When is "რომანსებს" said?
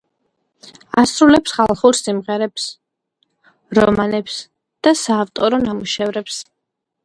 3.81-4.41